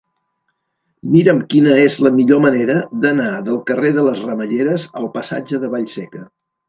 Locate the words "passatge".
5.19-5.61